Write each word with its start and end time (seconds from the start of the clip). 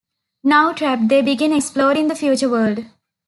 Now 0.43 0.73
trapped, 0.73 1.09
they 1.09 1.21
begin 1.21 1.53
exploring 1.53 2.07
the 2.07 2.15
future 2.15 2.49
world. 2.49 2.85